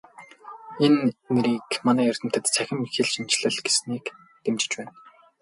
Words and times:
Энэ 0.85 1.01
нэрийг 1.33 1.71
манай 1.85 2.05
эрдэмтэд 2.11 2.45
"Цахим 2.53 2.79
хэлшинжлэл" 2.93 3.57
гэснийг 3.65 4.05
дэмжиж 4.43 4.71
байна. 4.77 4.91